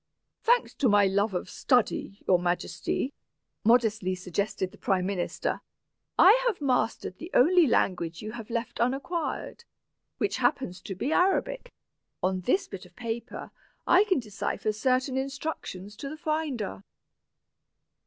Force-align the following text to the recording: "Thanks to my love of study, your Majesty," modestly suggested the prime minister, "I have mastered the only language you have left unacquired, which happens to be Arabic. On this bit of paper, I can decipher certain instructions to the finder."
"Thanks 0.41 0.73
to 0.73 0.89
my 0.89 1.05
love 1.05 1.35
of 1.35 1.47
study, 1.47 2.23
your 2.27 2.39
Majesty," 2.39 3.13
modestly 3.63 4.15
suggested 4.15 4.71
the 4.71 4.79
prime 4.79 5.05
minister, 5.05 5.61
"I 6.17 6.43
have 6.47 6.59
mastered 6.59 7.19
the 7.19 7.29
only 7.35 7.67
language 7.67 8.19
you 8.19 8.31
have 8.31 8.49
left 8.49 8.79
unacquired, 8.79 9.63
which 10.17 10.37
happens 10.37 10.81
to 10.81 10.95
be 10.95 11.13
Arabic. 11.13 11.71
On 12.23 12.41
this 12.41 12.67
bit 12.67 12.87
of 12.87 12.95
paper, 12.95 13.51
I 13.85 14.03
can 14.05 14.19
decipher 14.19 14.71
certain 14.73 15.17
instructions 15.17 15.95
to 15.97 16.09
the 16.09 16.17
finder." 16.17 16.81